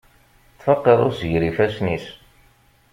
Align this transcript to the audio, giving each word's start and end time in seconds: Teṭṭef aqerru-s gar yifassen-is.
Teṭṭef 0.49 0.67
aqerru-s 0.73 1.21
gar 1.29 1.43
yifassen-is. 1.45 2.05